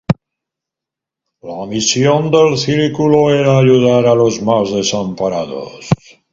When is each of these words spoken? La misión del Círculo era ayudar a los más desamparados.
La 1.49 1.57
misión 1.73 2.31
del 2.31 2.57
Círculo 2.57 3.29
era 3.31 3.59
ayudar 3.59 4.07
a 4.07 4.15
los 4.15 4.41
más 4.41 4.71
desamparados. 4.71 5.87